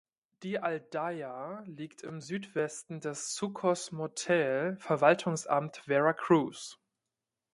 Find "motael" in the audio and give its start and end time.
3.91-4.75